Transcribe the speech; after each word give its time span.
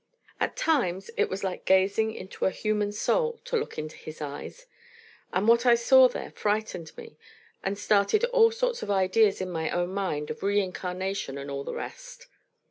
At 0.39 0.57
times 0.57 1.11
it 1.15 1.29
was 1.29 1.43
like 1.43 1.63
gazing 1.63 2.11
into 2.15 2.45
a 2.45 2.49
human 2.49 2.91
soul, 2.91 3.39
to 3.45 3.55
look 3.55 3.77
into 3.77 3.95
his 3.97 4.19
eyes; 4.19 4.65
and 5.31 5.47
what 5.47 5.63
I 5.63 5.75
saw 5.75 6.07
there 6.07 6.31
frightened 6.31 6.97
me 6.97 7.19
and 7.63 7.77
started 7.77 8.23
all 8.25 8.49
sorts 8.49 8.81
of 8.81 8.89
ideas 8.89 9.41
in 9.41 9.51
my 9.51 9.69
own 9.69 9.89
mind 9.93 10.31
of 10.31 10.41
reincarnation 10.41 11.37
and 11.37 11.51
all 11.51 11.63
the 11.63 11.75
rest. 11.75 12.25